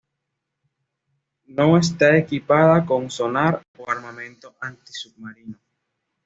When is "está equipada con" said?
1.77-3.11